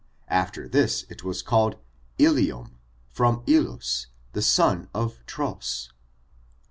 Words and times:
After 0.31 0.67
this 0.67 1.05
it 1.09 1.23
was 1.23 1.43
called 1.43 1.75
Umm^ 2.17 2.71
from 3.11 3.41
7Zi4^, 3.43 4.07
the 4.33 4.41
son 4.41 4.89
of 4.95 5.23
Tros. 5.27 5.91